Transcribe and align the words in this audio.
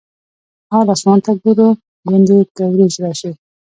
اول 0.71 0.87
اسمان 0.95 1.19
ته 1.25 1.31
ګورو 1.41 1.67
ګوندې 2.07 2.37
که 2.55 2.63
ورېځ 2.71 2.93
راشي. 3.03 3.31